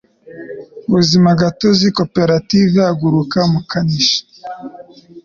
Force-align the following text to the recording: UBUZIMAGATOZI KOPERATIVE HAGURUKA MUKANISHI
UBUZIMAGATOZI 0.87 1.87
KOPERATIVE 1.97 2.75
HAGURUKA 2.85 3.39
MUKANISHI 3.53 4.19